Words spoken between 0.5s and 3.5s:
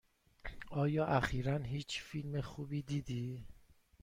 آیا اخیرا هیچ فیلم خوبی دیدی؟